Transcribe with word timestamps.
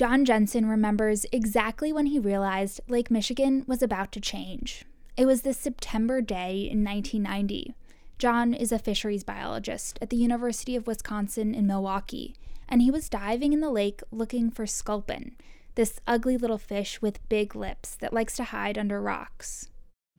John 0.00 0.24
Janssen 0.24 0.64
remembers 0.64 1.26
exactly 1.30 1.92
when 1.92 2.06
he 2.06 2.18
realized 2.18 2.80
Lake 2.88 3.10
Michigan 3.10 3.64
was 3.66 3.82
about 3.82 4.12
to 4.12 4.18
change. 4.18 4.86
It 5.14 5.26
was 5.26 5.42
this 5.42 5.58
September 5.58 6.22
day 6.22 6.60
in 6.60 6.82
1990. 6.82 7.74
John 8.16 8.54
is 8.54 8.72
a 8.72 8.78
fisheries 8.78 9.24
biologist 9.24 9.98
at 10.00 10.08
the 10.08 10.16
University 10.16 10.74
of 10.74 10.86
Wisconsin 10.86 11.54
in 11.54 11.66
Milwaukee, 11.66 12.34
and 12.66 12.80
he 12.80 12.90
was 12.90 13.10
diving 13.10 13.52
in 13.52 13.60
the 13.60 13.68
lake 13.68 14.00
looking 14.10 14.50
for 14.50 14.66
sculpin, 14.66 15.36
this 15.74 16.00
ugly 16.06 16.38
little 16.38 16.56
fish 16.56 17.02
with 17.02 17.28
big 17.28 17.54
lips 17.54 17.94
that 17.96 18.14
likes 18.14 18.36
to 18.36 18.44
hide 18.44 18.78
under 18.78 19.02
rocks. 19.02 19.68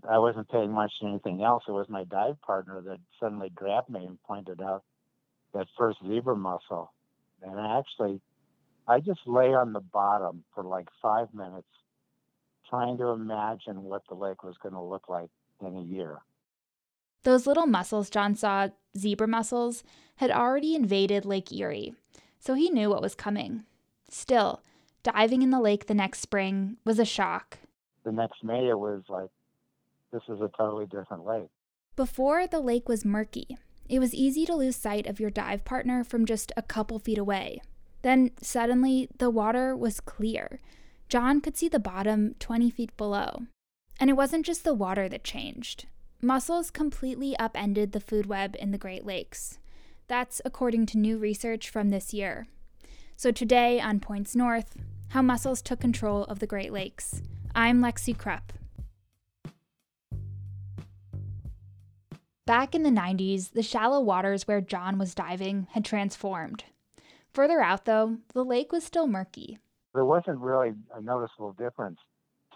I 0.07 0.19
wasn't 0.19 0.49
paying 0.49 0.73
much 0.73 0.91
to 0.99 1.07
anything 1.07 1.41
else. 1.41 1.63
It 1.67 1.71
was 1.71 1.89
my 1.89 2.03
dive 2.03 2.39
partner 2.43 2.81
that 2.81 2.99
suddenly 3.19 3.49
grabbed 3.49 3.89
me 3.89 4.05
and 4.05 4.21
pointed 4.21 4.61
out 4.61 4.83
that 5.55 5.65
first 5.75 5.97
zebra 6.07 6.35
mussel. 6.35 6.93
And 7.41 7.59
I 7.59 7.79
actually, 7.79 8.21
I 8.91 8.99
just 8.99 9.21
lay 9.25 9.53
on 9.53 9.71
the 9.71 9.79
bottom 9.79 10.43
for 10.53 10.65
like 10.65 10.89
five 11.01 11.33
minutes 11.33 11.69
trying 12.69 12.97
to 12.97 13.07
imagine 13.07 13.83
what 13.83 14.01
the 14.09 14.15
lake 14.15 14.43
was 14.43 14.57
going 14.61 14.73
to 14.73 14.81
look 14.81 15.07
like 15.07 15.29
in 15.61 15.77
a 15.77 15.81
year. 15.81 16.17
Those 17.23 17.47
little 17.47 17.67
mussels 17.67 18.09
John 18.09 18.35
saw, 18.35 18.67
zebra 18.97 19.29
mussels, 19.29 19.85
had 20.17 20.29
already 20.29 20.75
invaded 20.75 21.23
Lake 21.23 21.53
Erie, 21.53 21.95
so 22.37 22.53
he 22.53 22.69
knew 22.69 22.89
what 22.89 23.01
was 23.01 23.15
coming. 23.15 23.63
Still, 24.09 24.61
diving 25.03 25.41
in 25.41 25.51
the 25.51 25.61
lake 25.61 25.85
the 25.85 25.93
next 25.93 26.19
spring 26.19 26.75
was 26.83 26.99
a 26.99 27.05
shock. 27.05 27.59
The 28.03 28.11
next 28.11 28.43
May, 28.43 28.67
it 28.67 28.77
was 28.77 29.03
like, 29.07 29.29
this 30.11 30.23
is 30.27 30.41
a 30.41 30.51
totally 30.57 30.87
different 30.87 31.25
lake. 31.25 31.47
Before, 31.95 32.45
the 32.45 32.59
lake 32.59 32.89
was 32.89 33.05
murky. 33.05 33.57
It 33.87 33.99
was 33.99 34.13
easy 34.13 34.45
to 34.47 34.55
lose 34.55 34.75
sight 34.75 35.07
of 35.07 35.21
your 35.21 35.29
dive 35.29 35.63
partner 35.63 36.03
from 36.03 36.25
just 36.25 36.51
a 36.57 36.61
couple 36.61 36.99
feet 36.99 37.17
away. 37.17 37.61
Then, 38.01 38.31
suddenly, 38.41 39.09
the 39.17 39.29
water 39.29 39.75
was 39.75 39.99
clear. 39.99 40.59
John 41.09 41.41
could 41.41 41.57
see 41.57 41.67
the 41.67 41.79
bottom 41.79 42.35
20 42.39 42.69
feet 42.69 42.95
below. 42.97 43.43
And 43.99 44.09
it 44.09 44.13
wasn't 44.13 44.45
just 44.45 44.63
the 44.63 44.73
water 44.73 45.07
that 45.09 45.23
changed. 45.23 45.85
Mussels 46.21 46.71
completely 46.71 47.37
upended 47.37 47.91
the 47.91 47.99
food 47.99 48.25
web 48.25 48.55
in 48.59 48.71
the 48.71 48.77
Great 48.77 49.05
Lakes. 49.05 49.59
That's 50.07 50.41
according 50.45 50.87
to 50.87 50.97
new 50.97 51.17
research 51.17 51.69
from 51.69 51.89
this 51.89 52.13
year. 52.13 52.47
So, 53.15 53.31
today 53.31 53.79
on 53.79 53.99
Points 53.99 54.35
North, 54.35 54.75
how 55.09 55.21
mussels 55.21 55.61
took 55.61 55.79
control 55.79 56.23
of 56.23 56.39
the 56.39 56.47
Great 56.47 56.71
Lakes. 56.71 57.21
I'm 57.53 57.81
Lexi 57.81 58.17
Krupp. 58.17 58.53
Back 62.47 62.73
in 62.73 62.83
the 62.83 62.89
90s, 62.89 63.51
the 63.51 63.61
shallow 63.61 63.99
waters 63.99 64.47
where 64.47 64.61
John 64.61 64.97
was 64.97 65.13
diving 65.13 65.67
had 65.71 65.85
transformed. 65.85 66.63
Further 67.33 67.61
out, 67.61 67.85
though, 67.85 68.17
the 68.33 68.43
lake 68.43 68.71
was 68.71 68.83
still 68.83 69.07
murky. 69.07 69.59
There 69.93 70.05
wasn't 70.05 70.39
really 70.39 70.73
a 70.93 71.01
noticeable 71.01 71.53
difference 71.53 71.99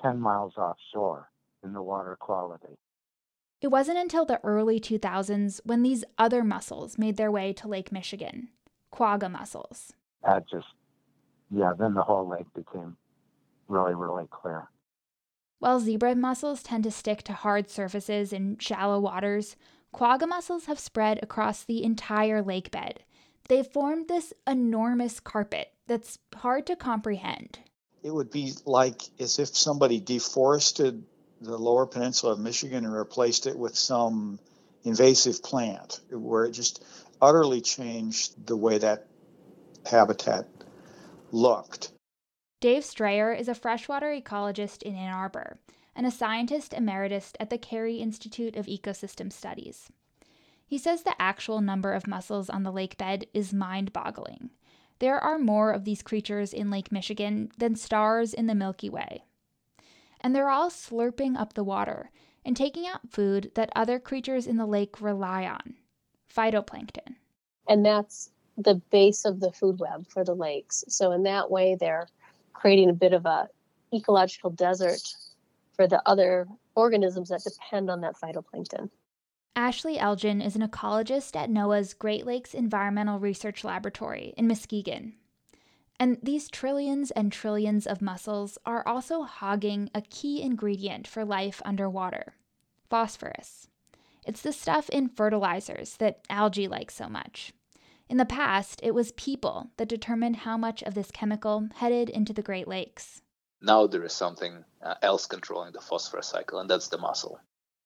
10 0.02 0.20
miles 0.20 0.54
offshore 0.58 1.30
in 1.64 1.74
the 1.74 1.82
water 1.82 2.18
quality. 2.20 2.78
It 3.62 3.68
wasn't 3.68 3.98
until 3.98 4.26
the 4.26 4.40
early 4.44 4.80
2000s 4.80 5.62
when 5.64 5.82
these 5.82 6.04
other 6.18 6.44
mussels 6.44 6.98
made 6.98 7.18
their 7.18 7.32
way 7.32 7.54
to 7.54 7.68
Lake 7.68 7.92
Michigan 7.92 8.50
quagga 8.92 9.30
mussels. 9.30 9.94
That 10.24 10.48
just, 10.50 10.68
yeah, 11.52 11.74
then 11.78 11.94
the 11.94 12.04
whole 12.04 12.28
lake 12.28 12.48
became 12.54 12.96
really, 13.68 13.94
really 13.94 14.28
clear. 14.30 14.70
While 15.60 15.80
zebra 15.80 16.16
mussels 16.16 16.64
tend 16.64 16.84
to 16.86 16.92
stick 16.92 17.24
to 17.24 17.34
hard 17.34 17.70
surfaces 17.70 18.32
in 18.32 18.58
shallow 18.60 19.00
waters, 19.00 19.56
quagga 19.92 20.28
mussels 20.28 20.66
have 20.66 20.80
spread 20.80 21.20
across 21.22 21.64
the 21.64 21.84
entire 21.84 22.42
lake 22.42 22.72
bed. 22.72 23.04
They've 23.48 23.68
formed 23.68 24.08
this 24.08 24.34
enormous 24.48 25.20
carpet 25.20 25.72
that's 25.88 26.18
hard 26.36 26.66
to 26.68 26.76
comprehend. 26.76 27.60
It 28.04 28.14
would 28.14 28.32
be 28.32 28.54
like 28.66 29.02
as 29.20 29.40
if 29.40 29.56
somebody 29.56 30.00
deforested 30.00 31.04
the 31.42 31.58
lower 31.58 31.86
peninsula 31.86 32.34
of 32.34 32.40
Michigan 32.40 32.86
and 32.86 32.94
replaced 32.94 33.46
it 33.46 33.58
with 33.58 33.76
some 33.76 34.40
invasive 34.84 35.44
plant 35.44 36.00
where 36.10 36.46
it 36.46 36.52
just 36.52 36.84
utterly 37.22 37.62
changed 37.62 38.46
the 38.48 38.58
way 38.58 38.78
that 38.78 39.08
habitat 39.86 40.48
looked. 41.32 41.92
Dave 42.62 42.86
Strayer 42.86 43.32
is 43.34 43.48
a 43.48 43.56
freshwater 43.56 44.08
ecologist 44.08 44.82
in 44.84 44.96
Ann 44.96 45.14
Arbor 45.14 45.60
and 45.96 46.06
a 46.06 46.12
scientist 46.12 46.74
emeritus 46.74 47.34
at 47.40 47.50
the 47.50 47.58
Cary 47.58 47.98
Institute 47.98 48.56
of 48.56 48.66
Ecosystem 48.66 49.32
Studies. 49.32 49.90
He 50.66 50.78
says 50.78 51.04
the 51.04 51.20
actual 51.22 51.62
number 51.62 51.94
of 51.94 52.08
mussels 52.08 52.50
on 52.50 52.64
the 52.64 52.72
lake 52.72 52.98
bed 52.98 53.26
is 53.34 53.54
mind 53.54 53.94
boggling. 53.94 54.50
There 55.00 55.20
are 55.20 55.38
more 55.38 55.72
of 55.72 55.84
these 55.84 56.02
creatures 56.02 56.54
in 56.54 56.72
Lake 56.72 56.92
Michigan 56.92 57.52
than 57.58 57.76
stars 57.76 58.34
in 58.34 58.48
the 58.48 58.56
Milky 58.56 58.90
Way. 58.90 59.26
And 60.22 60.36
they're 60.36 60.50
all 60.50 60.70
slurping 60.70 61.38
up 61.38 61.54
the 61.54 61.64
water 61.64 62.10
and 62.46 62.56
taking 62.56 62.88
out 62.88 63.10
food 63.10 63.52
that 63.56 63.72
other 63.76 64.00
creatures 64.00 64.48
in 64.48 64.58
the 64.58 64.66
lake 64.66 65.02
rely 65.02 65.46
on 65.46 65.76
phytoplankton. 66.34 67.16
And 67.68 67.86
that's 67.86 68.32
the 68.58 68.76
base 68.92 69.26
of 69.26 69.40
the 69.40 69.52
food 69.52 69.80
web 69.80 70.08
for 70.08 70.24
the 70.24 70.36
lakes. 70.36 70.86
So, 70.88 71.12
in 71.12 71.24
that 71.24 71.52
way, 71.52 71.76
they're 71.80 72.08
creating 72.54 72.90
a 72.90 72.94
bit 72.94 73.14
of 73.14 73.26
a 73.26 73.50
ecological 73.94 74.52
desert 74.52 75.02
for 75.74 75.88
the 75.88 76.02
other 76.08 76.48
organisms 76.76 77.30
that 77.30 77.44
depend 77.44 77.90
on 77.90 78.02
that 78.02 78.16
phytoplankton. 78.16 78.90
Ashley 79.58 79.98
Elgin 79.98 80.42
is 80.42 80.58
an 80.58 80.68
ecologist 80.68 81.34
at 81.36 81.50
NOAA's 81.50 81.94
Great 81.94 82.26
Lakes 82.26 82.54
Environmental 82.54 83.20
Research 83.20 83.64
Laboratory 83.64 84.34
in 84.36 84.48
Muskegon. 84.48 85.14
And 85.98 86.18
these 86.22 86.50
trillions 86.50 87.10
and 87.12 87.32
trillions 87.32 87.88
of 87.88 88.02
mussels 88.02 88.58
are 88.66 88.86
also 88.86 89.22
hogging 89.24 89.90
a 89.96 90.02
key 90.02 90.42
ingredient 90.42 91.08
for 91.08 91.24
life 91.24 91.62
underwater 91.64 92.36
phosphorus. 92.90 93.70
It's 94.26 94.42
the 94.42 94.52
stuff 94.52 94.90
in 94.90 95.08
fertilizers 95.08 95.96
that 95.98 96.20
algae 96.30 96.68
like 96.68 96.92
so 96.92 97.08
much. 97.08 97.54
In 98.10 98.18
the 98.18 98.26
past, 98.26 98.82
it 98.84 98.94
was 98.94 99.14
people 99.14 99.72
that 99.78 99.88
determined 99.88 100.38
how 100.38 100.58
much 100.58 100.84
of 100.84 100.96
this 100.96 101.12
chemical 101.12 101.70
headed 101.76 102.10
into 102.10 102.34
the 102.34 102.42
Great 102.42 102.68
Lakes. 102.68 103.22
Now 103.62 103.88
there 103.88 104.04
is 104.04 104.14
something 104.14 104.66
uh, 104.82 104.96
else 105.02 105.26
controlling 105.28 105.72
the 105.72 105.82
phosphorus 105.82 106.28
cycle, 106.28 106.60
and 106.60 106.70
that's 106.70 106.90
the 106.90 106.98
mussel. 106.98 107.40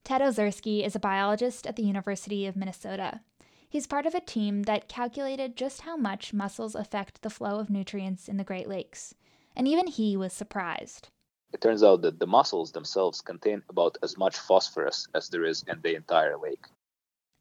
Ted 0.03 0.21
Ozersky 0.21 0.85
is 0.85 0.95
a 0.95 0.99
biologist 0.99 1.67
at 1.67 1.75
the 1.75 1.83
University 1.83 2.45
of 2.45 2.55
Minnesota. 2.55 3.21
He's 3.69 3.85
part 3.85 4.07
of 4.07 4.15
a 4.15 4.19
team 4.19 4.63
that 4.63 4.89
calculated 4.89 5.55
just 5.55 5.81
how 5.81 5.95
much 5.95 6.33
mussels 6.33 6.73
affect 6.73 7.21
the 7.21 7.29
flow 7.29 7.59
of 7.59 7.69
nutrients 7.69 8.27
in 8.27 8.37
the 8.37 8.43
Great 8.43 8.67
Lakes. 8.67 9.13
And 9.55 9.67
even 9.67 9.87
he 9.87 10.17
was 10.17 10.33
surprised. 10.33 11.09
It 11.53 11.61
turns 11.61 11.83
out 11.83 12.01
that 12.01 12.19
the 12.19 12.27
mussels 12.27 12.71
themselves 12.71 13.21
contain 13.21 13.61
about 13.69 13.97
as 14.01 14.17
much 14.17 14.37
phosphorus 14.37 15.07
as 15.13 15.29
there 15.29 15.45
is 15.45 15.63
in 15.67 15.81
the 15.81 15.95
entire 15.95 16.37
lake. 16.37 16.66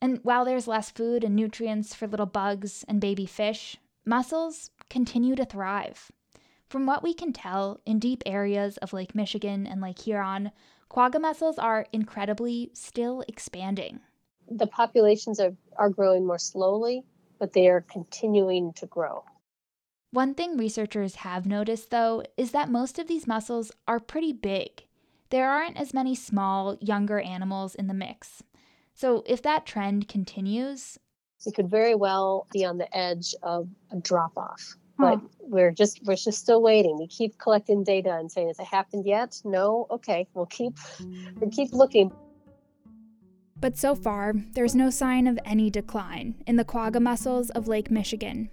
And 0.01 0.21
while 0.23 0.45
there's 0.45 0.69
less 0.69 0.91
food 0.91 1.25
and 1.25 1.35
nutrients 1.35 1.95
for 1.95 2.07
little 2.07 2.27
bugs 2.27 2.85
and 2.87 3.01
baby 3.01 3.27
fish, 3.27 3.77
mussels 4.05 4.71
continue 4.89 5.35
to 5.37 5.45
thrive. 5.45 6.11
From 6.69 6.85
what 6.85 7.03
we 7.03 7.15
can 7.15 7.33
tell, 7.33 7.81
in 7.87 7.99
deep 7.99 8.23
areas 8.27 8.77
of 8.79 8.93
Lake 8.93 9.15
Michigan 9.15 9.67
and 9.67 9.81
Lake 9.81 10.01
Huron, 10.01 10.53
quagga 10.91 11.19
mussels 11.19 11.59
are 11.59 11.87
incredibly 11.93 12.71
still 12.75 13.25
expanding. 13.27 14.01
The 14.51 14.67
populations 14.67 15.41
are, 15.41 15.57
are 15.79 15.89
growing 15.89 16.27
more 16.27 16.39
slowly, 16.39 17.05
but 17.39 17.55
they 17.55 17.69
are 17.69 17.81
continuing 17.81 18.75
to 18.75 18.87
grow. 18.87 19.25
One 20.11 20.35
thing 20.35 20.59
researchers 20.59 21.17
have 21.17 21.47
noticed, 21.47 21.91
though, 21.91 22.23
is 22.37 22.51
that 22.53 22.71
most 22.71 22.99
of 22.99 23.09
these 23.09 23.27
mussels 23.27 23.73
are 23.87 24.01
pretty 24.01 24.35
big. 24.35 24.85
There 25.31 25.51
aren't 25.51 25.79
as 25.79 25.95
many 25.95 26.15
small, 26.15 26.77
younger 26.81 27.21
animals 27.21 27.75
in 27.75 27.87
the 27.87 27.95
mix. 27.95 28.43
So 28.95 29.23
if 29.27 29.41
that 29.43 29.65
trend 29.65 30.09
continues, 30.09 30.99
it 31.47 31.55
could 31.55 31.71
very 31.71 31.95
well 31.95 32.47
be 32.53 32.65
on 32.65 32.77
the 32.77 32.95
edge 32.95 33.35
of 33.43 33.69
a 33.91 33.97
drop 34.01 34.37
off. 34.37 34.77
But 34.99 35.21
we're 35.41 35.71
just 35.71 36.01
we're 36.05 36.17
just 36.17 36.41
still 36.41 36.61
waiting. 36.61 36.99
We 36.99 37.07
keep 37.07 37.39
collecting 37.39 37.85
data 37.85 38.17
and 38.17 38.31
saying, 38.31 38.49
has 38.49 38.59
it 38.59 38.67
happened 38.67 39.07
yet? 39.07 39.41
No. 39.45 39.87
Okay, 39.91 40.27
we'll 40.35 40.47
keep 40.47 40.77
we'll 41.41 41.51
keep 41.51 41.73
looking. 41.73 42.13
But 43.61 43.77
so 43.77 43.95
far, 43.95 44.35
there's 44.53 44.75
no 44.75 44.91
sign 44.91 45.27
of 45.27 45.39
any 45.45 45.71
decline 45.71 46.43
in 46.47 46.57
the 46.57 46.65
quagga 46.65 47.01
mussels 47.01 47.51
of 47.51 47.67
Lake 47.67 47.91
Michigan. 47.91 48.51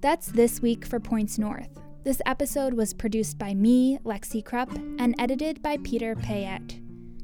That's 0.00 0.26
this 0.26 0.60
week 0.60 0.84
for 0.84 1.00
Points 1.00 1.38
North. 1.38 1.80
This 2.02 2.20
episode 2.26 2.74
was 2.74 2.92
produced 2.92 3.38
by 3.38 3.54
me, 3.54 3.98
Lexi 4.04 4.44
Krupp, 4.44 4.70
and 4.98 5.14
edited 5.18 5.62
by 5.62 5.78
Peter 5.82 6.14
Payette. 6.14 6.78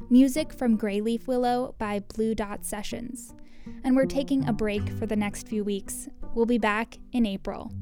Music 0.09 0.53
from 0.53 0.79
Grayleaf 0.79 1.27
Willow 1.27 1.75
by 1.79 2.01
Blue 2.01 2.35
Dot 2.35 2.65
Sessions. 2.65 3.35
And 3.85 3.97
we're 3.97 4.07
taking 4.07 4.49
a 4.49 4.53
break 4.53 4.89
for 4.99 5.07
the 5.07 5.17
next 5.17 5.49
few 5.49 5.65
weeks. 5.65 6.09
We'll 6.35 6.47
be 6.47 6.59
back 6.59 6.99
in 7.13 7.27
April. 7.27 7.73